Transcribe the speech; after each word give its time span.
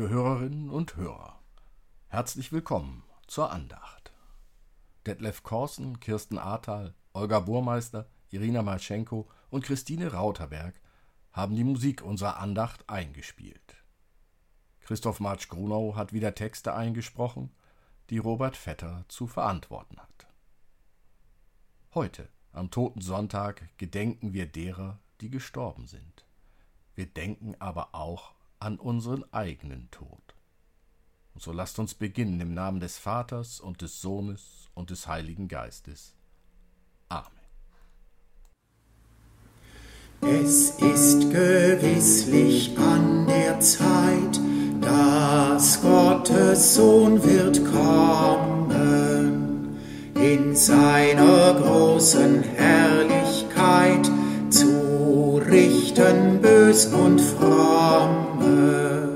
Liebe 0.00 0.14
Hörerinnen 0.14 0.70
und 0.70 0.96
Hörer, 0.96 1.38
herzlich 2.08 2.52
willkommen 2.52 3.02
zur 3.26 3.50
Andacht. 3.50 4.14
Detlef 5.04 5.42
Korsen, 5.42 6.00
Kirsten 6.00 6.38
Ahrtal, 6.38 6.94
Olga 7.12 7.40
Burmeister, 7.40 8.08
Irina 8.30 8.62
Malschenko 8.62 9.28
und 9.50 9.62
Christine 9.62 10.14
Rauterberg 10.14 10.74
haben 11.32 11.54
die 11.54 11.64
Musik 11.64 12.00
unserer 12.00 12.38
Andacht 12.38 12.88
eingespielt. 12.88 13.76
Christoph 14.80 15.20
Marsch 15.20 15.48
Grunau 15.50 15.96
hat 15.96 16.14
wieder 16.14 16.34
Texte 16.34 16.72
eingesprochen, 16.72 17.50
die 18.08 18.16
Robert 18.16 18.56
Vetter 18.56 19.04
zu 19.08 19.26
verantworten 19.26 19.98
hat. 19.98 20.28
Heute, 21.92 22.30
am 22.52 22.70
Toten 22.70 23.02
Sonntag, 23.02 23.68
gedenken 23.76 24.32
wir 24.32 24.46
derer, 24.46 24.98
die 25.20 25.28
gestorben 25.28 25.86
sind. 25.86 26.24
Wir 26.94 27.04
denken 27.04 27.54
aber 27.58 27.94
auch 27.94 28.32
an 28.60 28.78
unseren 28.78 29.24
eigenen 29.32 29.90
Tod. 29.90 30.20
Und 31.34 31.42
so 31.42 31.52
lasst 31.52 31.78
uns 31.78 31.94
beginnen 31.94 32.40
im 32.40 32.54
Namen 32.54 32.80
des 32.80 32.98
Vaters 32.98 33.60
und 33.60 33.80
des 33.82 34.00
Sohnes 34.00 34.68
und 34.74 34.90
des 34.90 35.06
Heiligen 35.06 35.48
Geistes. 35.48 36.14
Amen. 37.08 37.40
Es 40.22 40.70
ist 40.78 41.30
gewisslich 41.30 42.76
an 42.78 43.26
der 43.26 43.58
Zeit, 43.60 44.38
dass 44.82 45.80
Gottes 45.80 46.74
Sohn 46.74 47.22
wird 47.22 47.64
kommen 47.64 48.60
in 50.14 50.54
seiner 50.54 51.54
großen 51.54 52.42
Herrlichkeit 52.42 54.10
zu 54.50 55.40
richten 55.50 56.40
bös 56.40 56.86
und 56.86 57.20
fromme. 57.20 59.08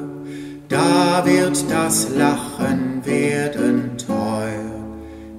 Da 0.69 1.23
wird 1.25 1.65
das 1.71 2.09
Lachen 2.17 3.05
werden 3.05 3.93
teuer, 3.99 4.75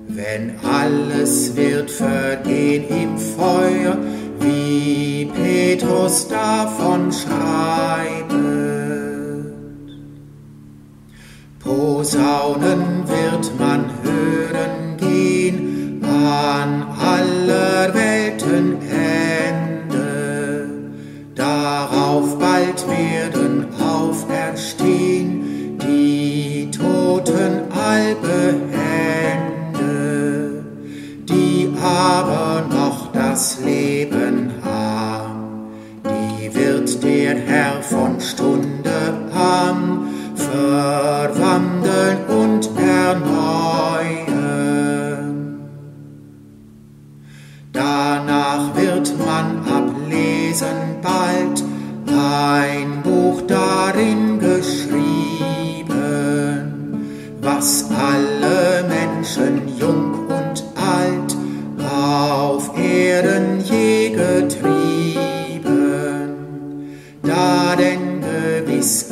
wenn 0.07 0.53
alles 0.63 1.55
wird 1.55 1.89
vergehen 1.89 2.85
im 2.89 3.17
Feuer, 3.17 3.97
wie 4.39 5.31
Petrus 5.33 6.27
davon 6.27 7.11
schreibt. 7.11 8.34
Da 67.25 67.75
denn 67.75 68.21
gewiss 68.21 69.09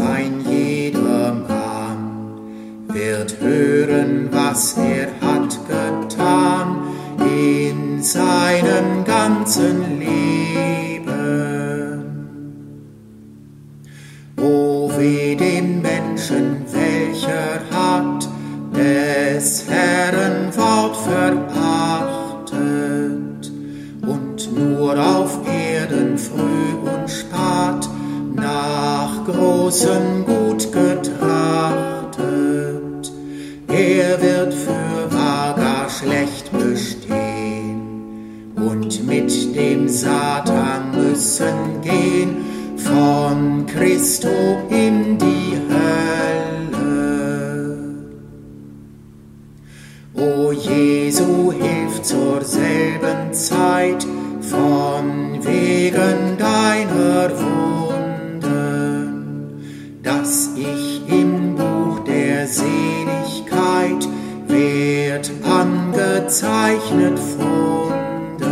dass 60.03 60.49
ich 60.57 61.01
im 61.07 61.55
Buch 61.55 62.01
der 62.05 62.45
Seligkeit 62.45 64.07
werd 64.47 65.31
angezeichnet 65.43 67.17
funden. 67.17 68.43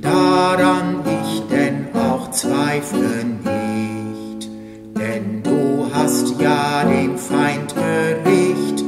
Daran 0.00 1.02
ich 1.06 1.42
denn 1.48 1.86
auch 1.94 2.32
zweifle 2.32 3.24
nicht, 3.44 4.50
denn 4.98 5.44
du 5.44 5.86
hast 5.94 6.40
ja 6.40 6.84
den 6.84 7.16
Feind 7.16 7.72
gericht 7.76 8.84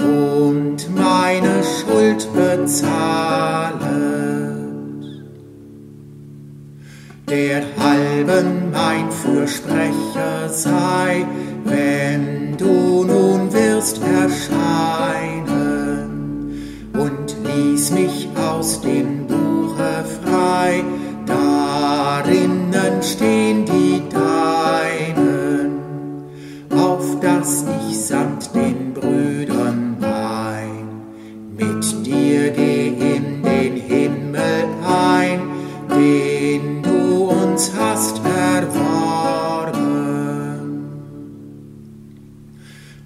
und 0.00 0.94
meine 0.94 1.62
Schuld 1.64 2.28
bezahlet. 2.34 3.88
Der 7.30 7.62
halben 7.78 8.70
mein 8.70 9.10
Fürsprecher 9.10 10.37
sei, 10.52 11.26
wenn 11.36 11.37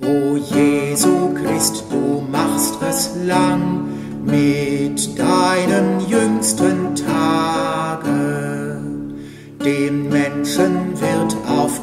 O 0.04 0.36
Jesu 0.36 1.32
Christ, 1.34 1.84
du 1.88 2.22
machst 2.30 2.74
es 2.88 3.10
lang 3.24 3.86
mit 4.24 5.16
deinem 5.16 6.00
jüngsten 6.08 6.94
Tage. 6.96 8.80
Dem 9.64 10.08
Menschen 10.08 11.00
wird 11.00 11.36
auf 11.48 11.81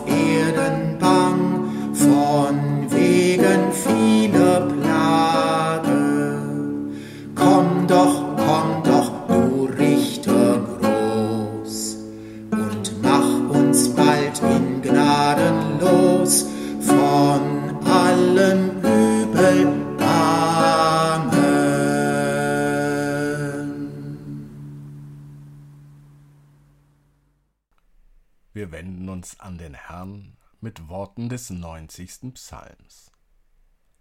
uns 29.19 29.37
an 29.41 29.57
den 29.57 29.73
Herrn 29.73 30.37
mit 30.61 30.87
Worten 30.87 31.27
des 31.27 31.49
90. 31.49 32.35
Psalms. 32.35 33.11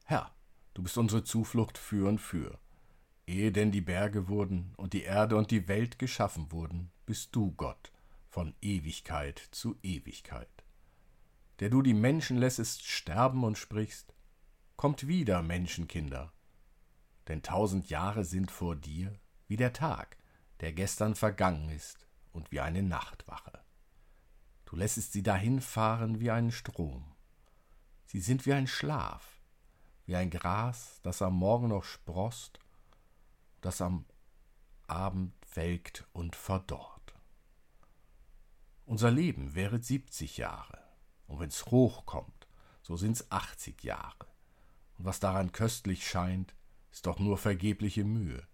Herr, 0.04 0.32
du 0.74 0.84
bist 0.84 0.96
unsere 0.96 1.24
Zuflucht 1.24 1.76
für 1.76 2.08
und 2.08 2.20
für. 2.20 2.60
Ehe 3.26 3.50
denn 3.50 3.72
die 3.72 3.80
Berge 3.80 4.28
wurden 4.28 4.74
und 4.76 4.92
die 4.92 5.02
Erde 5.02 5.34
und 5.34 5.50
die 5.50 5.66
Welt 5.66 5.98
geschaffen 5.98 6.52
wurden, 6.52 6.92
bist 7.04 7.34
du 7.34 7.50
Gott 7.50 7.90
von 8.28 8.54
Ewigkeit 8.60 9.40
zu 9.50 9.76
Ewigkeit. 9.82 10.62
Der 11.58 11.68
du 11.68 11.82
die 11.82 11.94
Menschen 11.94 12.36
lässest 12.36 12.86
sterben 12.86 13.42
und 13.42 13.58
sprichst, 13.58 14.14
kommt 14.76 15.08
wieder, 15.08 15.42
Menschenkinder. 15.42 16.32
Denn 17.26 17.42
tausend 17.42 17.90
Jahre 17.90 18.22
sind 18.22 18.52
vor 18.52 18.76
dir 18.76 19.18
wie 19.48 19.56
der 19.56 19.72
Tag, 19.72 20.16
der 20.60 20.72
gestern 20.72 21.16
vergangen 21.16 21.70
ist, 21.70 22.06
und 22.30 22.52
wie 22.52 22.60
eine 22.60 22.84
Nachtwache. 22.84 23.58
Du 24.68 24.76
lässest 24.76 25.14
sie 25.14 25.22
dahinfahren 25.22 26.20
wie 26.20 26.30
einen 26.30 26.52
Strom. 26.52 27.16
Sie 28.04 28.20
sind 28.20 28.44
wie 28.44 28.52
ein 28.52 28.66
Schlaf, 28.66 29.40
wie 30.04 30.14
ein 30.14 30.28
Gras, 30.28 31.00
das 31.02 31.22
am 31.22 31.36
Morgen 31.36 31.68
noch 31.68 31.84
sproßt, 31.84 32.60
das 33.62 33.80
am 33.80 34.04
Abend 34.86 35.32
welkt 35.54 36.06
und 36.12 36.36
verdorrt. 36.36 37.14
Unser 38.84 39.10
Leben 39.10 39.54
wäre 39.54 39.82
siebzig 39.82 40.36
Jahre, 40.36 40.82
und 41.28 41.40
wenn's 41.40 41.64
hochkommt, 41.64 42.46
so 42.82 42.94
sind's 42.94 43.30
achtzig 43.30 43.84
Jahre. 43.84 44.26
Und 44.98 45.06
was 45.06 45.18
daran 45.18 45.50
köstlich 45.52 46.06
scheint, 46.06 46.54
ist 46.92 47.06
doch 47.06 47.18
nur 47.18 47.38
vergebliche 47.38 48.04
Mühe, 48.04 48.46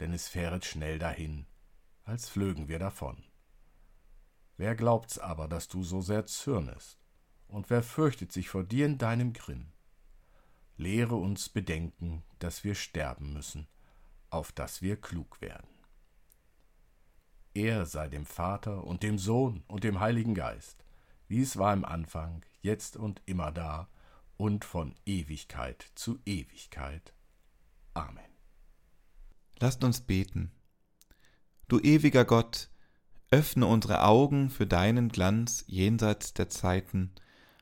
denn 0.00 0.14
es 0.14 0.26
fähret 0.26 0.64
schnell 0.64 0.98
dahin, 0.98 1.44
als 2.04 2.30
flögen 2.30 2.68
wir 2.68 2.78
davon. 2.78 3.22
Wer 4.60 4.74
glaubt's 4.74 5.18
aber, 5.18 5.48
dass 5.48 5.68
du 5.68 5.82
so 5.82 6.02
sehr 6.02 6.26
zürnest? 6.26 6.98
Und 7.48 7.70
wer 7.70 7.82
fürchtet 7.82 8.30
sich 8.30 8.50
vor 8.50 8.62
dir 8.62 8.84
in 8.84 8.98
deinem 8.98 9.32
Grimm? 9.32 9.72
Lehre 10.76 11.14
uns 11.14 11.48
bedenken, 11.48 12.24
dass 12.40 12.62
wir 12.62 12.74
sterben 12.74 13.32
müssen, 13.32 13.68
auf 14.28 14.52
dass 14.52 14.82
wir 14.82 15.00
klug 15.00 15.40
werden. 15.40 15.70
Er 17.54 17.86
sei 17.86 18.08
dem 18.08 18.26
Vater 18.26 18.84
und 18.84 19.02
dem 19.02 19.16
Sohn 19.16 19.64
und 19.66 19.82
dem 19.82 19.98
Heiligen 19.98 20.34
Geist, 20.34 20.84
wie 21.26 21.40
es 21.40 21.56
war 21.56 21.72
im 21.72 21.86
Anfang, 21.86 22.44
jetzt 22.60 22.98
und 22.98 23.22
immer 23.24 23.52
da 23.52 23.88
und 24.36 24.66
von 24.66 24.94
Ewigkeit 25.06 25.90
zu 25.94 26.18
Ewigkeit. 26.26 27.14
Amen. 27.94 28.30
Lasst 29.58 29.82
uns 29.84 30.02
beten. 30.02 30.52
Du 31.66 31.80
ewiger 31.80 32.26
Gott, 32.26 32.68
Öffne 33.30 33.66
unsere 33.66 34.04
Augen 34.04 34.50
für 34.50 34.66
deinen 34.66 35.08
Glanz 35.08 35.64
jenseits 35.68 36.34
der 36.34 36.48
Zeiten, 36.48 37.12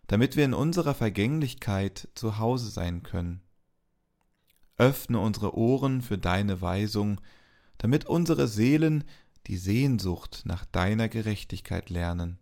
damit 0.06 0.36
wir 0.36 0.46
in 0.46 0.54
unserer 0.54 0.94
Vergänglichkeit 0.94 2.08
zu 2.14 2.38
Hause 2.38 2.70
sein 2.70 3.02
können. 3.02 3.42
Öffne 4.78 5.20
unsere 5.20 5.56
Ohren 5.56 6.00
für 6.00 6.16
deine 6.16 6.62
Weisung, 6.62 7.20
damit 7.76 8.06
unsere 8.06 8.48
Seelen 8.48 9.04
die 9.46 9.58
Sehnsucht 9.58 10.42
nach 10.44 10.64
deiner 10.64 11.08
Gerechtigkeit 11.08 11.90
lernen. 11.90 12.38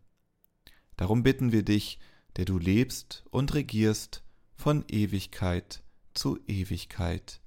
Darum 0.96 1.22
bitten 1.22 1.50
wir 1.50 1.64
dich, 1.64 1.98
der 2.36 2.44
du 2.44 2.58
lebst 2.58 3.24
und 3.30 3.54
regierst 3.54 4.22
von 4.54 4.84
Ewigkeit 4.88 5.82
zu 6.14 6.38
Ewigkeit. 6.46 7.40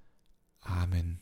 Amen. 0.62 1.20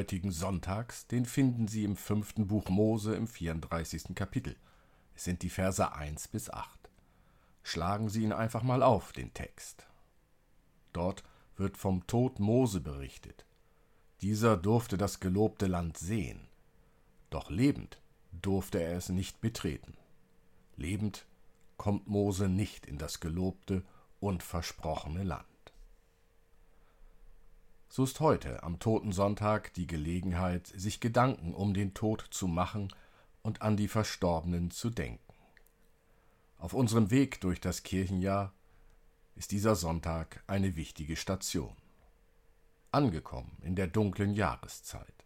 Heutigen 0.00 0.32
Sonntags, 0.32 1.06
den 1.08 1.26
finden 1.26 1.68
Sie 1.68 1.84
im 1.84 1.94
fünften 1.94 2.46
Buch 2.46 2.70
Mose 2.70 3.14
im 3.14 3.28
34. 3.28 4.14
Kapitel. 4.14 4.56
Es 5.14 5.24
sind 5.24 5.42
die 5.42 5.50
Verse 5.50 5.92
1 5.92 6.28
bis 6.28 6.48
8. 6.48 6.88
Schlagen 7.62 8.08
Sie 8.08 8.22
ihn 8.22 8.32
einfach 8.32 8.62
mal 8.62 8.82
auf, 8.82 9.12
den 9.12 9.34
Text. 9.34 9.86
Dort 10.94 11.22
wird 11.58 11.76
vom 11.76 12.06
Tod 12.06 12.40
Mose 12.40 12.80
berichtet. 12.80 13.44
Dieser 14.22 14.56
durfte 14.56 14.96
das 14.96 15.20
gelobte 15.20 15.66
Land 15.66 15.98
sehen, 15.98 16.48
doch 17.28 17.50
lebend 17.50 18.00
durfte 18.32 18.82
er 18.82 18.96
es 18.96 19.10
nicht 19.10 19.42
betreten. 19.42 19.98
Lebend 20.76 21.26
kommt 21.76 22.08
Mose 22.08 22.48
nicht 22.48 22.86
in 22.86 22.96
das 22.96 23.20
gelobte 23.20 23.84
und 24.18 24.42
versprochene 24.42 25.24
Land. 25.24 25.44
So 27.92 28.04
ist 28.04 28.20
heute 28.20 28.62
am 28.62 28.78
Totensonntag 28.78 29.74
die 29.74 29.88
Gelegenheit, 29.88 30.68
sich 30.68 31.00
Gedanken 31.00 31.52
um 31.52 31.74
den 31.74 31.92
Tod 31.92 32.24
zu 32.30 32.46
machen 32.46 32.94
und 33.42 33.62
an 33.62 33.76
die 33.76 33.88
Verstorbenen 33.88 34.70
zu 34.70 34.90
denken. 34.90 35.34
Auf 36.56 36.72
unserem 36.72 37.10
Weg 37.10 37.40
durch 37.40 37.60
das 37.60 37.82
Kirchenjahr 37.82 38.52
ist 39.34 39.50
dieser 39.50 39.74
Sonntag 39.74 40.44
eine 40.46 40.76
wichtige 40.76 41.16
Station. 41.16 41.74
Angekommen 42.92 43.58
in 43.60 43.74
der 43.74 43.88
dunklen 43.88 44.34
Jahreszeit. 44.34 45.24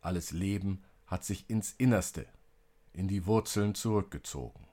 Alles 0.00 0.32
Leben 0.32 0.82
hat 1.06 1.24
sich 1.24 1.48
ins 1.48 1.74
Innerste, 1.78 2.26
in 2.92 3.06
die 3.06 3.24
Wurzeln 3.24 3.76
zurückgezogen. 3.76 4.66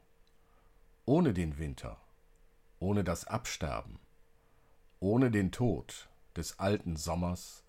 Ohne 1.05 1.35
den 1.35 1.59
Winter, 1.59 2.01
ohne 2.79 3.03
das 3.03 3.25
Absterben, 3.25 3.99
ohne 4.99 5.29
den 5.29 5.51
Tod 5.51 6.09
des 6.39 6.57
alten 6.57 6.95
Sommers 6.95 7.63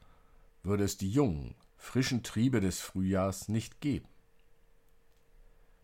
würde 0.63 0.85
es 0.85 0.97
die 0.97 1.11
jungen, 1.11 1.55
frischen 1.77 2.23
Triebe 2.23 2.61
des 2.61 2.81
Frühjahrs 2.81 3.49
nicht 3.49 3.81
geben. 3.81 4.09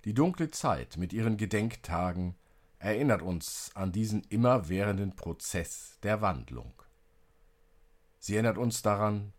Die 0.04 0.14
dunkle 0.14 0.50
Zeit 0.50 0.96
mit 0.96 1.12
ihren 1.12 1.36
Gedenktagen 1.36 2.36
erinnert 2.78 3.22
uns 3.22 3.72
an 3.74 3.90
diesen 3.90 4.22
immerwährenden 4.24 5.16
Prozess 5.16 5.98
der 6.02 6.20
Wandlung. 6.20 6.72
Sie 8.20 8.34
erinnert 8.34 8.58
uns 8.58 8.82
daran, 8.82 9.32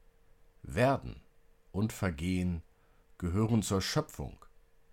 Werden 0.63 1.21
und 1.71 1.93
Vergehen 1.93 2.63
gehören 3.17 3.63
zur 3.63 3.81
Schöpfung 3.81 4.37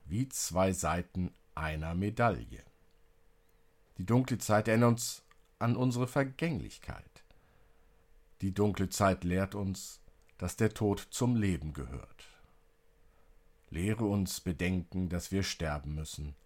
wie 0.04 0.28
zwei 0.28 0.72
Seiten 0.72 1.34
einer 1.56 1.94
Medaille. 1.94 2.62
Die 3.98 4.06
dunkle 4.06 4.38
Zeit 4.38 4.68
erinnert 4.68 4.90
uns 4.90 5.22
an 5.58 5.76
unsere 5.76 6.06
Vergänglichkeit. 6.06 7.23
Die 8.40 8.52
dunkle 8.52 8.88
Zeit 8.88 9.24
lehrt 9.24 9.54
uns, 9.54 10.00
dass 10.38 10.56
der 10.56 10.74
Tod 10.74 11.00
zum 11.10 11.36
Leben 11.36 11.72
gehört. 11.72 12.28
Lehre 13.70 14.04
uns 14.04 14.40
bedenken, 14.40 15.08
dass 15.08 15.32
wir 15.32 15.42
sterben 15.42 15.94
müssen, 15.94 16.36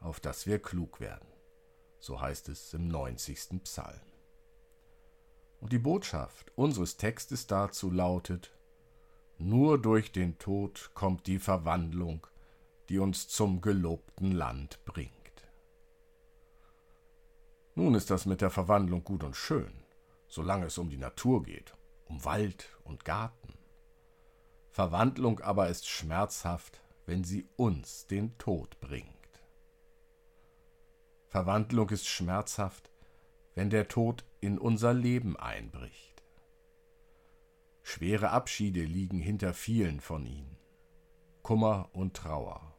auf 0.00 0.20
dass 0.20 0.46
wir 0.46 0.58
klug 0.58 1.00
werden. 1.00 1.28
So 2.00 2.20
heißt 2.20 2.48
es 2.48 2.72
im 2.74 2.88
90. 2.88 3.62
Psalm. 3.64 4.00
Und 5.60 5.72
die 5.72 5.78
Botschaft 5.78 6.52
unseres 6.56 6.96
Textes 6.96 7.46
dazu 7.46 7.90
lautet, 7.90 8.52
nur 9.38 9.80
durch 9.80 10.12
den 10.12 10.38
Tod 10.38 10.90
kommt 10.94 11.26
die 11.26 11.38
Verwandlung, 11.38 12.26
die 12.88 12.98
uns 12.98 13.28
zum 13.28 13.60
gelobten 13.60 14.32
Land 14.32 14.84
bringt. 14.84 15.12
Nun 17.74 17.94
ist 17.94 18.10
das 18.10 18.26
mit 18.26 18.40
der 18.40 18.50
Verwandlung 18.50 19.04
gut 19.04 19.22
und 19.22 19.36
schön, 19.36 19.72
solange 20.28 20.66
es 20.66 20.78
um 20.78 20.90
die 20.90 20.98
Natur 20.98 21.42
geht, 21.42 21.74
um 22.04 22.24
Wald 22.24 22.76
und 22.84 23.04
Garten. 23.04 23.54
Verwandlung 24.70 25.40
aber 25.40 25.68
ist 25.68 25.88
schmerzhaft, 25.88 26.80
wenn 27.06 27.24
sie 27.24 27.48
uns 27.56 28.06
den 28.06 28.36
Tod 28.38 28.78
bringt. 28.80 29.08
Verwandlung 31.26 31.88
ist 31.90 32.06
schmerzhaft, 32.06 32.90
wenn 33.54 33.70
der 33.70 33.88
Tod 33.88 34.24
in 34.40 34.58
unser 34.58 34.94
Leben 34.94 35.36
einbricht. 35.36 36.22
Schwere 37.82 38.30
Abschiede 38.30 38.82
liegen 38.82 39.18
hinter 39.18 39.54
vielen 39.54 40.00
von 40.00 40.26
ihnen. 40.26 40.58
Kummer 41.42 41.88
und 41.92 42.14
Trauer. 42.14 42.74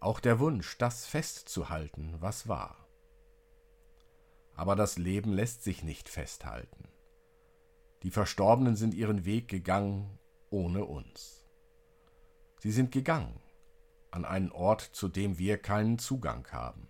Auch 0.00 0.20
der 0.20 0.38
Wunsch, 0.38 0.76
das 0.78 1.06
festzuhalten, 1.06 2.16
was 2.20 2.48
war. 2.48 2.83
Aber 4.54 4.76
das 4.76 4.98
Leben 4.98 5.32
lässt 5.32 5.64
sich 5.64 5.82
nicht 5.82 6.08
festhalten. 6.08 6.88
Die 8.02 8.10
Verstorbenen 8.10 8.76
sind 8.76 8.94
ihren 8.94 9.24
Weg 9.24 9.48
gegangen 9.48 10.18
ohne 10.50 10.84
uns. 10.84 11.44
Sie 12.60 12.70
sind 12.70 12.92
gegangen 12.92 13.40
an 14.10 14.24
einen 14.24 14.52
Ort, 14.52 14.80
zu 14.80 15.08
dem 15.08 15.38
wir 15.38 15.58
keinen 15.58 15.98
Zugang 15.98 16.46
haben. 16.52 16.88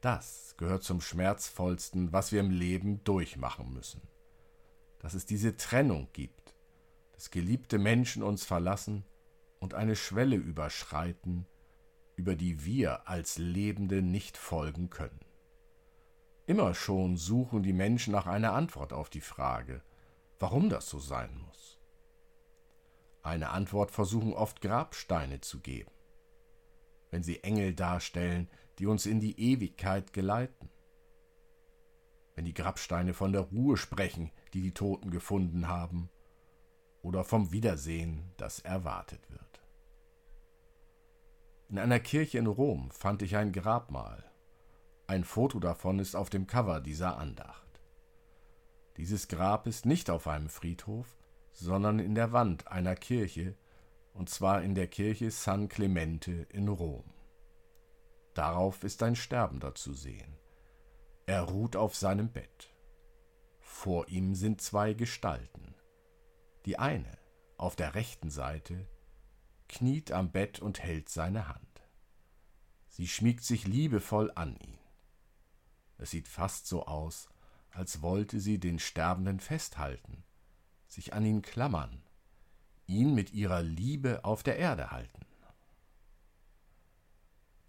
Das 0.00 0.54
gehört 0.56 0.82
zum 0.82 1.00
Schmerzvollsten, 1.00 2.12
was 2.12 2.32
wir 2.32 2.40
im 2.40 2.50
Leben 2.50 3.04
durchmachen 3.04 3.72
müssen. 3.72 4.02
Dass 4.98 5.14
es 5.14 5.26
diese 5.26 5.56
Trennung 5.56 6.08
gibt, 6.12 6.54
dass 7.12 7.30
geliebte 7.30 7.78
Menschen 7.78 8.22
uns 8.22 8.44
verlassen 8.44 9.04
und 9.58 9.74
eine 9.74 9.94
Schwelle 9.96 10.36
überschreiten, 10.36 11.46
über 12.16 12.34
die 12.34 12.64
wir 12.64 13.08
als 13.08 13.38
Lebende 13.38 14.02
nicht 14.02 14.36
folgen 14.36 14.90
können. 14.90 15.25
Immer 16.46 16.74
schon 16.74 17.16
suchen 17.16 17.62
die 17.64 17.72
Menschen 17.72 18.12
nach 18.12 18.26
einer 18.26 18.52
Antwort 18.52 18.92
auf 18.92 19.10
die 19.10 19.20
Frage, 19.20 19.82
warum 20.38 20.70
das 20.70 20.88
so 20.88 21.00
sein 21.00 21.36
muss. 21.44 21.78
Eine 23.22 23.50
Antwort 23.50 23.90
versuchen 23.90 24.32
oft 24.32 24.60
Grabsteine 24.60 25.40
zu 25.40 25.58
geben. 25.58 25.90
Wenn 27.10 27.24
sie 27.24 27.42
Engel 27.42 27.74
darstellen, 27.74 28.48
die 28.78 28.86
uns 28.86 29.06
in 29.06 29.18
die 29.18 29.40
Ewigkeit 29.40 30.12
geleiten. 30.12 30.70
Wenn 32.36 32.44
die 32.44 32.54
Grabsteine 32.54 33.14
von 33.14 33.32
der 33.32 33.42
Ruhe 33.42 33.76
sprechen, 33.76 34.30
die 34.54 34.62
die 34.62 34.74
Toten 34.74 35.10
gefunden 35.10 35.66
haben, 35.66 36.10
oder 37.02 37.24
vom 37.24 37.50
Wiedersehen, 37.50 38.32
das 38.36 38.60
erwartet 38.60 39.30
wird. 39.30 39.40
In 41.68 41.78
einer 41.78 42.00
Kirche 42.00 42.38
in 42.38 42.46
Rom 42.46 42.90
fand 42.90 43.22
ich 43.22 43.36
ein 43.36 43.52
Grabmal. 43.52 44.24
Ein 45.08 45.22
Foto 45.22 45.60
davon 45.60 46.00
ist 46.00 46.16
auf 46.16 46.30
dem 46.30 46.46
Cover 46.46 46.80
dieser 46.80 47.16
Andacht. 47.18 47.80
Dieses 48.96 49.28
Grab 49.28 49.66
ist 49.66 49.86
nicht 49.86 50.10
auf 50.10 50.26
einem 50.26 50.48
Friedhof, 50.48 51.16
sondern 51.52 52.00
in 52.00 52.14
der 52.14 52.32
Wand 52.32 52.68
einer 52.68 52.96
Kirche, 52.96 53.54
und 54.14 54.30
zwar 54.30 54.62
in 54.62 54.74
der 54.74 54.88
Kirche 54.88 55.30
San 55.30 55.68
Clemente 55.68 56.46
in 56.50 56.68
Rom. 56.68 57.04
Darauf 58.34 58.82
ist 58.82 59.02
ein 59.02 59.14
Sterbender 59.14 59.74
zu 59.74 59.92
sehen. 59.92 60.36
Er 61.26 61.42
ruht 61.42 61.76
auf 61.76 61.94
seinem 61.94 62.30
Bett. 62.30 62.74
Vor 63.60 64.08
ihm 64.08 64.34
sind 64.34 64.60
zwei 64.60 64.92
Gestalten. 64.92 65.74
Die 66.64 66.78
eine, 66.78 67.16
auf 67.58 67.76
der 67.76 67.94
rechten 67.94 68.30
Seite, 68.30 68.88
kniet 69.68 70.10
am 70.10 70.32
Bett 70.32 70.58
und 70.58 70.80
hält 70.82 71.08
seine 71.08 71.48
Hand. 71.48 71.82
Sie 72.88 73.06
schmiegt 73.06 73.44
sich 73.44 73.66
liebevoll 73.66 74.32
an 74.34 74.56
ihn. 74.56 74.78
Es 75.98 76.10
sieht 76.10 76.28
fast 76.28 76.66
so 76.66 76.86
aus, 76.86 77.28
als 77.70 78.02
wollte 78.02 78.40
sie 78.40 78.58
den 78.58 78.78
Sterbenden 78.78 79.40
festhalten, 79.40 80.24
sich 80.86 81.12
an 81.14 81.24
ihn 81.24 81.42
klammern, 81.42 82.02
ihn 82.86 83.14
mit 83.14 83.32
ihrer 83.32 83.62
Liebe 83.62 84.24
auf 84.24 84.42
der 84.42 84.56
Erde 84.56 84.90
halten 84.90 85.26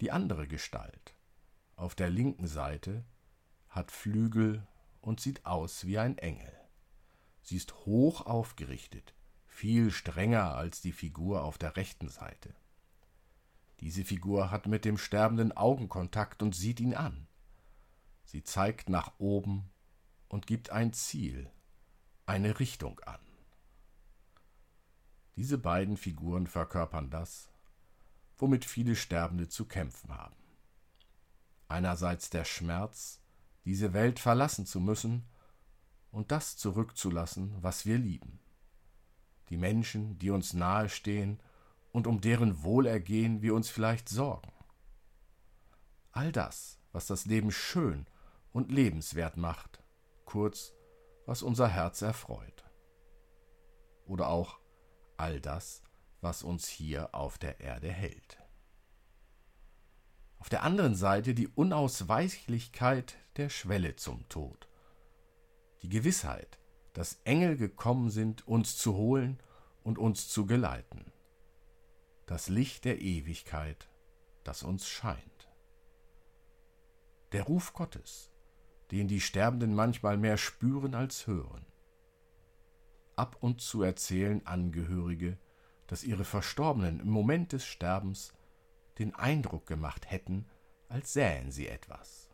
die 0.02 0.12
andere 0.12 0.48
Gestalt, 0.48 1.16
auf 1.76 1.96
der 1.96 2.10
linken 2.10 2.48
Seite, 2.48 3.04
hat 3.70 3.92
Flügel 3.92 4.66
und 5.02 5.20
sieht 5.20 5.46
aus 5.46 5.86
wie 5.86 5.98
ein 5.98 6.18
Engel. 6.18 6.54
Sie 7.42 7.56
ist 7.58 7.74
hoch 7.86 8.26
aufgerichtet, 8.26 9.16
viel 9.46 9.92
strenger 9.92 10.56
als 10.56 10.82
die 10.82 10.92
Figur 10.92 11.44
auf 11.44 11.58
der 11.58 11.76
rechten 11.76 12.10
Seite. 12.10 12.54
Diese 13.80 14.04
Figur 14.04 14.52
hat 14.52 14.68
mit 14.68 14.86
dem 14.86 14.98
Sterbenden 14.98 15.52
Augenkontakt 15.52 16.44
und 16.44 16.56
sieht 16.56 16.80
ihn 16.80 16.94
an. 16.94 17.28
Sie 18.28 18.44
zeigt 18.44 18.90
nach 18.90 19.14
oben 19.20 19.70
und 20.28 20.48
gibt 20.48 20.70
ein 20.70 20.92
Ziel, 20.92 21.50
eine 22.26 22.60
Richtung 22.60 23.00
an. 23.06 23.22
Diese 25.38 25.58
beiden 25.58 25.96
Figuren 25.96 26.46
verkörpern 26.46 27.10
das, 27.10 27.50
womit 28.38 28.66
viele 28.66 28.98
Sterbende 28.98 29.48
zu 29.48 29.64
kämpfen 29.64 30.14
haben. 30.14 30.36
Einerseits 31.70 32.30
der 32.30 32.44
Schmerz, 32.44 33.22
diese 33.64 33.94
Welt 33.94 34.20
verlassen 34.20 34.66
zu 34.66 34.82
müssen 34.82 35.26
und 36.12 36.30
das 36.30 36.58
zurückzulassen, 36.58 37.56
was 37.62 37.86
wir 37.86 37.98
lieben. 37.98 38.40
Die 39.48 39.58
Menschen, 39.58 40.20
die 40.20 40.32
uns 40.32 40.52
nahestehen 40.52 41.40
und 41.94 42.08
um 42.08 42.20
deren 42.20 42.62
Wohlergehen 42.62 43.42
wir 43.42 43.56
uns 43.56 43.70
vielleicht 43.70 44.10
sorgen. 44.10 44.52
All 46.12 46.34
das, 46.34 46.78
was 46.92 47.08
das 47.08 47.26
Leben 47.26 47.52
schön 47.52 48.06
und 48.58 48.72
lebenswert 48.72 49.38
macht, 49.38 49.84
kurz, 50.26 50.74
was 51.28 51.44
unser 51.44 51.68
Herz 51.68 52.02
erfreut. 52.02 52.66
Oder 54.08 54.30
auch 54.30 54.58
all 55.16 55.40
das, 55.40 55.84
was 56.22 56.42
uns 56.42 56.68
hier 56.68 57.14
auf 57.14 57.38
der 57.38 57.60
Erde 57.60 57.92
hält. 57.92 58.40
Auf 60.40 60.50
der 60.50 60.64
anderen 60.64 60.96
Seite 60.96 61.36
die 61.36 61.48
Unausweichlichkeit 61.48 63.16
der 63.36 63.50
Schwelle 63.50 63.96
zum 63.96 64.28
Tod. 64.28 64.68
Die 65.84 65.90
Gewissheit, 65.90 66.58
dass 66.94 67.20
Engel 67.26 67.58
gekommen 67.58 68.10
sind, 68.10 68.48
uns 68.48 68.76
zu 68.76 68.96
holen 68.96 69.40
und 69.84 70.00
uns 70.00 70.30
zu 70.30 70.48
geleiten. 70.48 71.12
Das 72.26 72.50
Licht 72.50 72.86
der 72.86 73.02
Ewigkeit, 73.02 73.88
das 74.44 74.64
uns 74.64 74.88
scheint. 74.88 75.48
Der 77.34 77.44
Ruf 77.44 77.74
Gottes, 77.74 78.32
den 78.92 79.08
die 79.08 79.22
Sterbenden 79.22 79.76
manchmal 79.76 80.18
mehr 80.18 80.38
spüren 80.38 80.96
als 80.96 81.28
hören. 81.28 81.66
Ab 83.16 83.38
und 83.42 83.62
zu 83.62 83.82
erzählen 83.82 84.46
Angehörige, 84.46 85.38
dass 85.88 86.04
ihre 86.04 86.26
Verstorbenen 86.26 87.00
im 87.00 87.10
Moment 87.10 87.54
des 87.54 87.66
Sterbens 87.66 88.34
den 89.00 89.16
Eindruck 89.16 89.66
gemacht 89.66 90.10
hätten, 90.10 90.46
als 90.90 91.14
sähen 91.14 91.52
sie 91.52 91.68
etwas, 91.68 92.30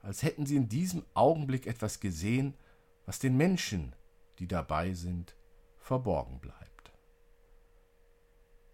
als 0.00 0.22
hätten 0.22 0.46
sie 0.46 0.56
in 0.56 0.68
diesem 0.68 1.04
Augenblick 1.14 1.66
etwas 1.66 2.00
gesehen, 2.00 2.54
was 3.06 3.18
den 3.18 3.36
Menschen, 3.36 3.94
die 4.38 4.48
dabei 4.48 4.92
sind, 4.92 5.36
verborgen 5.78 6.40
bleibt. 6.40 6.92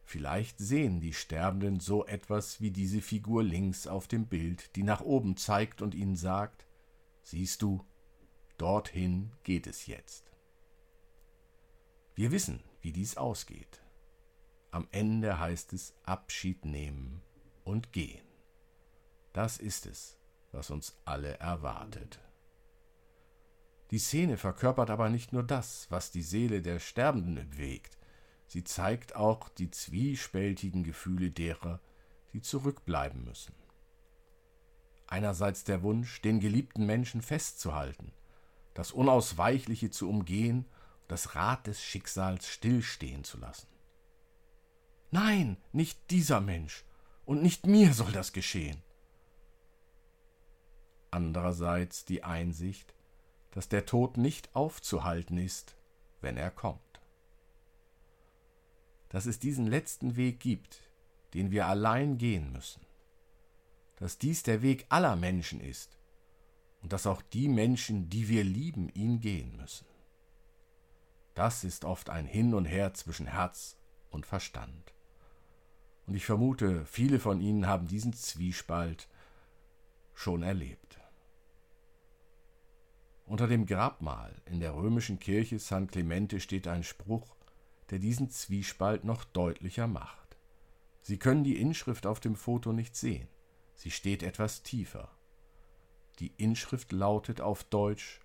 Vielleicht 0.05 0.59
sehen 0.59 1.01
die 1.01 1.13
Sterbenden 1.13 1.81
so 1.81 2.07
etwas 2.07 2.61
wie 2.63 2.71
diese 2.71 3.03
Figur 3.03 3.43
links 3.43 3.87
auf 3.87 4.09
dem 4.09 4.27
Bild, 4.27 4.75
die 4.75 4.83
nach 4.83 5.03
oben 5.03 5.37
zeigt 5.37 5.83
und 5.83 5.95
ihnen 5.95 6.17
sagt, 6.17 6.67
siehst 7.29 7.61
du, 7.61 7.85
dorthin 8.57 9.33
geht 9.45 9.67
es 9.67 9.87
jetzt. 9.87 10.33
Wir 12.15 12.33
wissen, 12.33 12.63
wie 12.81 12.91
dies 12.93 13.19
ausgeht. 13.19 13.83
Am 14.71 14.89
Ende 14.93 15.39
heißt 15.39 15.75
es 15.75 15.95
Abschied 16.05 16.65
nehmen 16.65 17.21
und 17.65 17.93
gehen. 17.93 18.27
Das 19.35 19.59
ist 19.59 19.85
es, 19.85 20.17
was 20.53 20.71
uns 20.71 20.97
alle 21.05 21.39
erwartet. 21.39 22.19
Die 23.91 23.99
Szene 23.99 24.39
verkörpert 24.39 24.89
aber 24.89 25.11
nicht 25.11 25.33
nur 25.33 25.43
das, 25.43 25.87
was 25.91 26.11
die 26.11 26.23
Seele 26.23 26.63
der 26.63 26.79
Sterbenden 26.79 27.51
bewegt, 27.51 27.99
sie 28.47 28.65
zeigt 28.65 29.17
auch 29.17 29.51
die 29.51 29.71
zwiespältigen 29.71 30.83
Gefühle 30.83 31.31
derer, 31.31 31.81
die 32.33 32.41
zurückbleiben 32.41 33.23
müssen. 33.25 33.55
Einerseits 35.09 35.65
der 35.65 35.83
Wunsch, 35.83 36.23
den 36.23 36.39
geliebten 36.39 36.87
Menschen 36.87 37.23
festzuhalten, 37.23 38.13
das 38.75 38.93
Unausweichliche 38.93 39.91
zu 39.91 40.09
umgehen 40.09 40.59
und 40.59 40.79
das 41.09 41.35
Rad 41.35 41.67
des 41.67 41.83
Schicksals 41.83 42.47
stillstehen 42.47 43.25
zu 43.25 43.39
lassen. 43.39 43.67
Nein, 45.11 45.57
nicht 45.73 46.11
dieser 46.11 46.41
Mensch, 46.41 46.85
und 47.25 47.43
nicht 47.43 47.67
mir 47.67 47.93
soll 47.95 48.13
das 48.13 48.33
geschehen. 48.33 48.83
Andererseits 51.11 52.05
die 52.05 52.23
Einsicht, 52.23 52.95
dass 53.51 53.69
der 53.69 53.87
Tod 53.87 54.19
nicht 54.19 54.55
aufzuhalten 54.55 55.39
ist, 55.39 55.77
wenn 56.21 56.37
er 56.37 56.51
kommt. 56.51 56.81
Dass 59.09 59.25
es 59.25 59.39
diesen 59.39 59.67
letzten 59.67 60.17
Weg 60.17 60.41
gibt, 60.41 60.83
den 61.33 61.51
wir 61.51 61.67
allein 61.67 62.19
gehen 62.19 62.53
müssen. 62.53 62.83
Dass 63.99 64.19
dies 64.19 64.43
der 64.43 64.63
Weg 64.63 64.87
aller 64.89 65.17
Menschen 65.17 65.61
ist 65.61 65.99
und 66.83 66.93
dass 66.93 67.07
auch 67.07 67.23
die 67.23 67.49
Menschen, 67.49 68.09
die 68.09 68.29
wir 68.29 68.45
lieben, 68.45 68.89
ihn 68.91 69.21
gehen 69.21 69.57
müssen. 69.57 69.87
Das 71.35 71.65
ist 71.65 71.85
oft 71.85 72.11
ein 72.11 72.27
Hin 72.27 72.55
und 72.55 72.65
Her 72.65 72.95
zwischen 72.95 73.27
Herz 73.27 73.77
und 74.11 74.27
Verstand. 74.27 74.93
Und 76.07 76.15
ich 76.15 76.25
vermute, 76.25 76.85
viele 76.87 77.21
von 77.21 77.41
Ihnen 77.41 77.67
haben 77.67 77.87
diesen 77.87 78.13
Zwiespalt 78.13 79.09
schon 80.15 80.43
erlebt. 80.43 80.99
Unter 83.27 83.47
dem 83.47 83.67
Grabmal 83.67 84.35
in 84.47 84.59
der 84.59 84.75
römischen 84.75 85.19
Kirche 85.19 85.59
San 85.59 85.87
Clemente 85.87 86.41
steht 86.41 86.67
ein 86.67 86.83
Spruch, 86.83 87.37
der 87.91 87.99
diesen 87.99 88.31
Zwiespalt 88.31 89.05
noch 89.05 89.25
deutlicher 89.25 89.87
macht. 89.87 90.39
Sie 91.03 91.19
können 91.19 91.45
die 91.45 91.61
Inschrift 91.61 92.07
auf 92.07 92.21
dem 92.21 92.37
Foto 92.37 92.73
nicht 92.73 92.97
sehen. 92.97 93.29
Sie 93.79 93.93
steht 93.93 94.25
etwas 94.25 94.65
tiefer. 94.65 95.09
Die 96.19 96.33
Inschrift 96.37 96.91
lautet 96.91 97.41
auf 97.41 97.63
Deutsch 97.63 98.21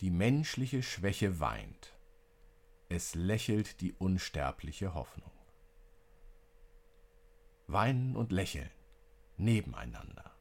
Die 0.00 0.10
menschliche 0.10 0.82
Schwäche 0.82 1.38
weint. 1.38 1.96
Es 2.88 3.14
lächelt 3.14 3.80
die 3.80 3.92
unsterbliche 3.92 4.92
Hoffnung. 4.92 5.30
Weinen 7.68 8.16
und 8.16 8.32
Lächeln 8.32 8.70
nebeneinander. 9.36 10.34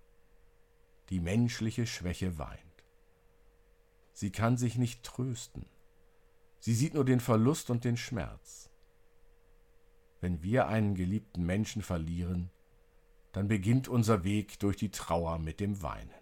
Die 1.10 1.20
menschliche 1.20 1.86
Schwäche 1.86 2.40
weint. 2.40 2.60
Sie 4.12 4.32
kann 4.32 4.58
sich 4.58 4.76
nicht 4.76 5.04
trösten. 5.04 5.68
Sie 6.60 6.74
sieht 6.74 6.96
nur 6.96 7.06
den 7.06 7.20
Verlust 7.20 7.70
und 7.70 7.84
den 7.84 7.98
Schmerz. 7.98 8.72
Wenn 10.20 10.42
wir 10.42 10.68
einen 10.68 10.96
geliebten 10.96 11.46
Menschen 11.46 11.84
verlieren, 11.84 12.50
dann 13.34 13.48
beginnt 13.48 13.88
unser 13.88 14.24
Weg 14.24 14.60
durch 14.60 14.78
die 14.78 14.92
Trauer 14.92 15.40
mit 15.40 15.60
dem 15.60 15.82
Weinen. 15.82 16.14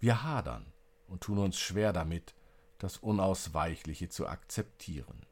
Wir 0.00 0.22
hadern 0.22 0.72
und 1.08 1.22
tun 1.22 1.38
uns 1.38 1.58
schwer 1.58 1.92
damit, 1.92 2.34
das 2.78 2.98
Unausweichliche 2.98 4.08
zu 4.08 4.26
akzeptieren. 4.26 5.24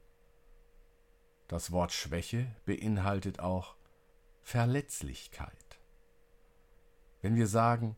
Das 1.47 1.71
Wort 1.71 1.91
Schwäche 1.91 2.55
beinhaltet 2.65 3.39
auch 3.39 3.75
Verletzlichkeit. 4.41 5.79
Wenn 7.21 7.35
wir 7.35 7.47
sagen, 7.47 7.95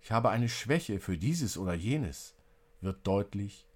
ich 0.00 0.10
habe 0.12 0.30
eine 0.30 0.48
Schwäche 0.48 0.98
für 0.98 1.18
dieses 1.18 1.58
oder 1.58 1.74
jenes, 1.74 2.34
wird 2.80 3.06
deutlich, 3.06 3.66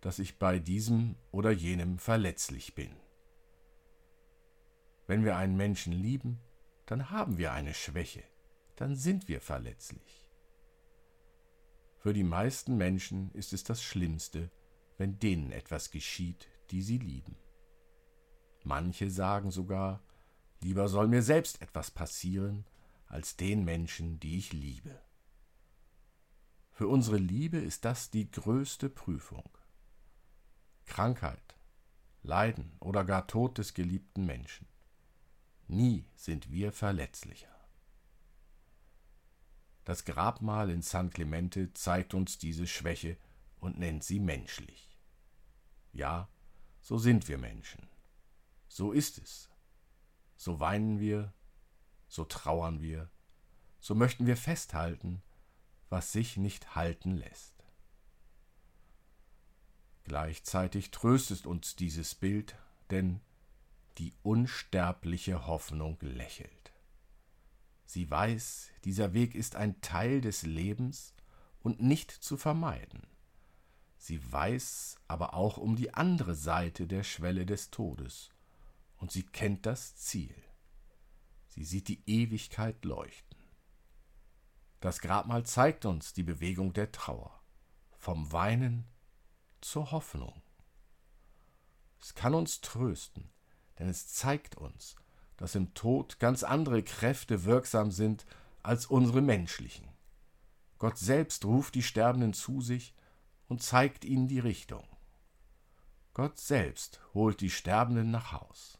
dass 0.00 0.18
ich 0.18 0.38
bei 0.38 0.58
diesem 0.58 1.16
oder 1.30 1.50
jenem 1.50 1.98
verletzlich 1.98 2.74
bin. 2.74 2.96
Wenn 5.06 5.24
wir 5.24 5.36
einen 5.36 5.56
Menschen 5.56 5.92
lieben, 5.92 6.40
dann 6.90 7.10
haben 7.10 7.38
wir 7.38 7.52
eine 7.52 7.72
Schwäche, 7.72 8.24
dann 8.74 8.96
sind 8.96 9.28
wir 9.28 9.40
verletzlich. 9.40 10.28
Für 11.98 12.12
die 12.12 12.24
meisten 12.24 12.76
Menschen 12.76 13.30
ist 13.30 13.52
es 13.52 13.62
das 13.62 13.80
Schlimmste, 13.80 14.50
wenn 14.98 15.20
denen 15.20 15.52
etwas 15.52 15.92
geschieht, 15.92 16.48
die 16.72 16.82
sie 16.82 16.98
lieben. 16.98 17.36
Manche 18.64 19.08
sagen 19.08 19.52
sogar, 19.52 20.02
Lieber 20.62 20.88
soll 20.88 21.06
mir 21.06 21.22
selbst 21.22 21.62
etwas 21.62 21.92
passieren, 21.92 22.66
als 23.06 23.36
den 23.36 23.64
Menschen, 23.64 24.18
die 24.18 24.38
ich 24.38 24.52
liebe. 24.52 25.00
Für 26.72 26.88
unsere 26.88 27.18
Liebe 27.18 27.58
ist 27.58 27.84
das 27.84 28.10
die 28.10 28.28
größte 28.28 28.90
Prüfung. 28.90 29.48
Krankheit, 30.86 31.54
Leiden 32.22 32.76
oder 32.80 33.04
gar 33.04 33.28
Tod 33.28 33.58
des 33.58 33.74
geliebten 33.74 34.26
Menschen. 34.26 34.69
Nie 35.70 36.04
sind 36.14 36.50
wir 36.50 36.72
verletzlicher. 36.72 37.48
Das 39.84 40.04
Grabmal 40.04 40.70
in 40.70 40.82
San 40.82 41.10
Clemente 41.10 41.72
zeigt 41.72 42.14
uns 42.14 42.38
diese 42.38 42.66
Schwäche 42.66 43.16
und 43.58 43.78
nennt 43.78 44.04
sie 44.04 44.20
menschlich. 44.20 44.96
Ja, 45.92 46.28
so 46.80 46.98
sind 46.98 47.28
wir 47.28 47.38
Menschen. 47.38 47.88
So 48.68 48.92
ist 48.92 49.18
es 49.18 49.50
so 50.40 50.58
weinen 50.58 51.00
wir, 51.00 51.34
so 52.08 52.24
trauern 52.24 52.80
wir, 52.80 53.10
so 53.78 53.94
möchten 53.94 54.26
wir 54.26 54.38
festhalten, 54.38 55.22
was 55.90 56.12
sich 56.12 56.38
nicht 56.38 56.74
halten 56.74 57.14
lässt. 57.14 57.62
Gleichzeitig 60.04 60.92
tröstet 60.92 61.44
uns 61.44 61.76
dieses 61.76 62.14
Bild, 62.14 62.56
denn 62.88 63.20
die 63.98 64.12
unsterbliche 64.22 65.46
Hoffnung 65.46 65.98
lächelt. 66.00 66.72
Sie 67.84 68.10
weiß, 68.10 68.70
dieser 68.84 69.14
Weg 69.14 69.34
ist 69.34 69.56
ein 69.56 69.80
Teil 69.80 70.20
des 70.20 70.42
Lebens 70.42 71.14
und 71.60 71.82
nicht 71.82 72.10
zu 72.10 72.36
vermeiden. 72.36 73.06
Sie 73.98 74.20
weiß 74.32 74.96
aber 75.08 75.34
auch 75.34 75.58
um 75.58 75.76
die 75.76 75.92
andere 75.92 76.34
Seite 76.34 76.86
der 76.86 77.02
Schwelle 77.02 77.44
des 77.44 77.70
Todes 77.70 78.30
und 78.96 79.10
sie 79.10 79.24
kennt 79.24 79.66
das 79.66 79.96
Ziel. 79.96 80.34
Sie 81.48 81.64
sieht 81.64 81.88
die 81.88 82.02
Ewigkeit 82.06 82.84
leuchten. 82.84 83.38
Das 84.80 85.00
Grabmal 85.00 85.44
zeigt 85.44 85.84
uns 85.84 86.14
die 86.14 86.22
Bewegung 86.22 86.72
der 86.72 86.92
Trauer, 86.92 87.42
vom 87.98 88.32
Weinen 88.32 88.86
zur 89.60 89.90
Hoffnung. 89.90 90.42
Es 92.00 92.14
kann 92.14 92.34
uns 92.34 92.60
trösten, 92.62 93.30
denn 93.80 93.88
es 93.88 94.06
zeigt 94.08 94.56
uns, 94.56 94.94
dass 95.38 95.54
im 95.54 95.72
Tod 95.72 96.20
ganz 96.20 96.42
andere 96.42 96.82
Kräfte 96.82 97.44
wirksam 97.44 97.90
sind 97.90 98.26
als 98.62 98.84
unsere 98.86 99.22
menschlichen. 99.22 99.88
Gott 100.78 100.98
selbst 100.98 101.46
ruft 101.46 101.74
die 101.74 101.82
Sterbenden 101.82 102.34
zu 102.34 102.60
sich 102.60 102.94
und 103.48 103.62
zeigt 103.62 104.04
ihnen 104.04 104.28
die 104.28 104.38
Richtung. 104.38 104.86
Gott 106.12 106.38
selbst 106.38 107.00
holt 107.14 107.40
die 107.40 107.50
Sterbenden 107.50 108.10
nach 108.10 108.32
Haus. 108.32 108.78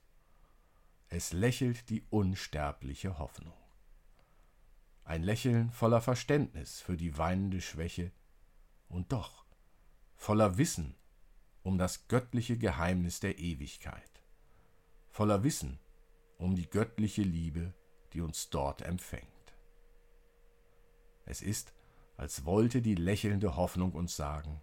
Es 1.09 1.33
lächelt 1.33 1.89
die 1.89 2.05
unsterbliche 2.11 3.19
Hoffnung. 3.19 3.57
Ein 5.05 5.23
Lächeln 5.23 5.73
voller 5.73 6.03
Verständnis 6.03 6.81
für 6.81 6.97
die 6.97 7.17
weinende 7.17 7.63
Schwäche 7.63 8.13
und 8.89 9.13
doch 9.13 9.47
voller 10.15 10.59
Wissen 10.59 10.95
um 11.63 11.79
das 11.79 12.07
göttliche 12.09 12.59
Geheimnis 12.59 13.21
der 13.21 13.39
Ewigkeit, 13.39 14.20
voller 15.11 15.43
Wissen 15.43 15.79
um 16.39 16.55
die 16.55 16.71
göttliche 16.71 17.23
Liebe, 17.23 17.75
die 18.13 18.23
uns 18.23 18.49
dort 18.49 18.83
empfängt. 18.83 19.27
Es 21.27 21.43
ist, 21.43 21.75
als 22.17 22.45
wollte 22.45 22.81
die 22.81 22.95
lächelnde 22.95 23.57
Hoffnung 23.57 23.93
uns 23.93 24.17
sagen, 24.17 24.61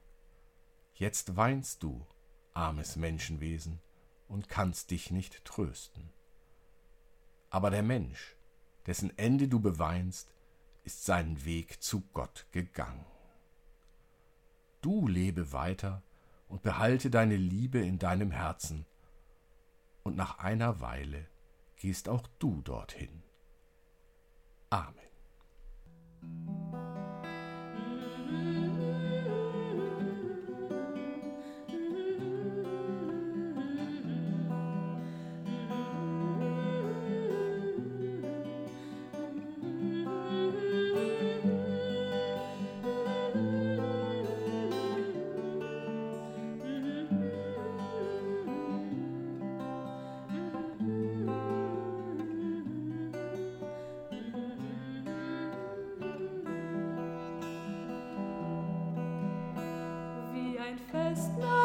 jetzt 0.95 1.35
weinst 1.35 1.83
du, 1.83 2.05
armes 2.53 2.95
Menschenwesen, 2.95 3.79
und 4.27 4.49
kannst 4.49 4.91
dich 4.91 5.11
nicht 5.11 5.45
trösten. 5.45 6.09
Aber 7.49 7.69
der 7.69 7.83
Mensch, 7.83 8.35
dessen 8.87 9.17
Ende 9.17 9.47
du 9.47 9.59
beweinst, 9.59 10.33
ist 10.83 11.05
seinen 11.05 11.45
Weg 11.45 11.81
zu 11.81 12.01
Gott 12.13 12.47
gegangen. 12.51 13.05
Du 14.81 15.07
lebe 15.07 15.51
weiter 15.51 16.03
und 16.47 16.61
behalte 16.61 17.09
deine 17.09 17.35
Liebe 17.35 17.79
in 17.79 17.99
deinem 17.99 18.31
Herzen, 18.31 18.85
und 20.07 20.15
nach 20.15 20.39
einer 20.39 20.79
Weile 20.79 21.27
gehst 21.75 22.07
auch 22.07 22.27
du 22.39 22.61
dorthin. 22.61 23.23
Amen. 24.69 24.95
Ein 61.17 61.41
Fest 61.41 61.56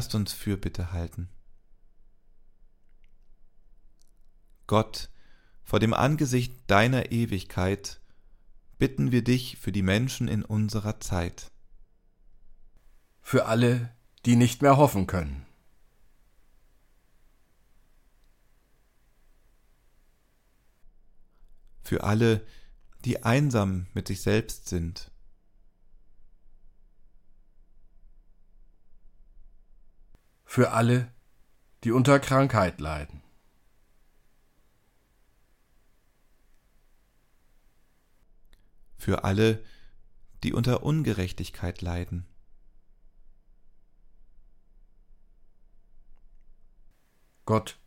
Lasst 0.00 0.14
uns 0.14 0.32
Fürbitte 0.32 0.92
halten. 0.92 1.28
Gott, 4.66 5.10
vor 5.62 5.78
dem 5.78 5.92
Angesicht 5.92 6.54
deiner 6.68 7.12
Ewigkeit 7.12 8.00
bitten 8.78 9.12
wir 9.12 9.22
dich 9.22 9.58
für 9.58 9.72
die 9.72 9.82
Menschen 9.82 10.26
in 10.26 10.42
unserer 10.42 11.00
Zeit, 11.00 11.52
Für 13.20 13.44
alle, 13.44 13.94
die 14.24 14.36
nicht 14.36 14.62
mehr 14.62 14.78
hoffen 14.78 15.06
können. 15.06 15.44
für 21.82 22.04
alle, 22.04 22.46
die 23.04 23.22
einsam 23.22 23.86
mit 23.92 24.08
sich 24.08 24.22
selbst 24.22 24.66
sind, 24.66 25.09
Für 30.52 30.72
alle, 30.72 31.06
die 31.84 31.92
unter 31.92 32.18
Krankheit 32.18 32.80
leiden. 32.80 33.22
für 38.98 39.24
alle, 39.24 39.64
die 40.42 40.52
unter 40.52 40.82
Ungerechtigkeit 40.82 41.80
leiden, 41.80 42.26
Gott, 47.46 47.78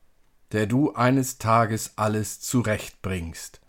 der 0.51 0.65
du 0.65 0.93
eines 0.93 1.37
Tages 1.37 1.97
alles 1.97 2.41
zurechtbringst, 2.41 3.61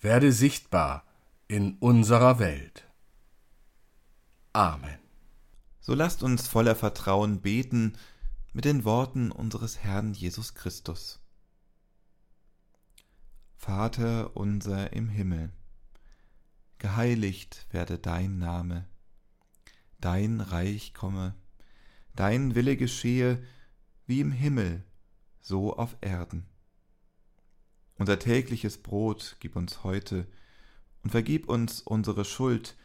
werde 0.00 0.32
sichtbar 0.32 1.04
in 1.48 1.78
unserer 1.78 2.38
Welt. 2.38 2.84
Amen. 4.52 4.99
So 5.90 5.96
lasst 5.96 6.22
uns 6.22 6.46
voller 6.46 6.76
Vertrauen 6.76 7.40
beten 7.40 7.94
mit 8.52 8.64
den 8.64 8.84
Worten 8.84 9.32
unseres 9.32 9.78
Herrn 9.78 10.14
Jesus 10.14 10.54
Christus. 10.54 11.18
Vater 13.56 14.36
unser 14.36 14.92
im 14.92 15.08
Himmel, 15.08 15.50
geheiligt 16.78 17.66
werde 17.72 17.98
dein 17.98 18.38
Name, 18.38 18.86
dein 20.00 20.40
Reich 20.40 20.94
komme, 20.94 21.34
dein 22.14 22.54
Wille 22.54 22.76
geschehe, 22.76 23.42
wie 24.06 24.20
im 24.20 24.30
Himmel, 24.30 24.84
so 25.40 25.76
auf 25.76 25.96
Erden. 26.02 26.46
Unser 27.96 28.20
tägliches 28.20 28.80
Brot 28.80 29.38
gib 29.40 29.56
uns 29.56 29.82
heute 29.82 30.28
und 31.02 31.10
vergib 31.10 31.48
uns 31.48 31.80
unsere 31.80 32.24
Schuld, 32.24 32.76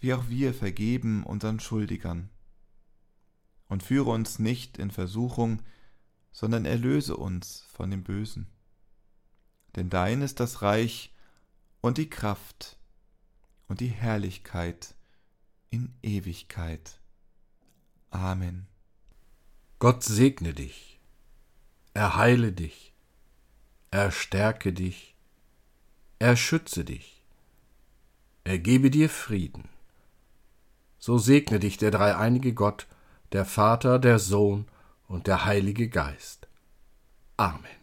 wie 0.00 0.14
auch 0.14 0.28
wir 0.28 0.54
vergeben 0.54 1.24
unseren 1.24 1.60
Schuldigern. 1.60 2.30
Und 3.68 3.82
führe 3.82 4.10
uns 4.10 4.38
nicht 4.38 4.78
in 4.78 4.90
Versuchung, 4.90 5.62
sondern 6.32 6.64
erlöse 6.64 7.16
uns 7.16 7.66
von 7.72 7.90
dem 7.90 8.02
Bösen. 8.02 8.48
Denn 9.76 9.90
dein 9.90 10.22
ist 10.22 10.40
das 10.40 10.62
Reich 10.62 11.14
und 11.80 11.98
die 11.98 12.10
Kraft 12.10 12.78
und 13.68 13.80
die 13.80 13.88
Herrlichkeit 13.88 14.94
in 15.70 15.94
Ewigkeit. 16.02 16.98
Amen. 18.10 18.66
Gott 19.78 20.02
segne 20.02 20.52
dich, 20.52 21.00
erheile 21.94 22.52
dich, 22.52 22.92
erstärke 23.90 24.72
dich, 24.72 25.14
erschütze 26.18 26.84
dich, 26.84 27.24
er 28.44 28.58
gebe 28.58 28.90
dir 28.90 29.08
Frieden. 29.08 29.68
So 31.00 31.18
segne 31.18 31.58
dich 31.58 31.78
der 31.78 31.90
dreieinige 31.90 32.52
Gott, 32.52 32.86
der 33.32 33.46
Vater, 33.46 33.98
der 33.98 34.18
Sohn 34.18 34.66
und 35.08 35.26
der 35.26 35.46
Heilige 35.46 35.88
Geist. 35.88 36.46
Amen. 37.36 37.79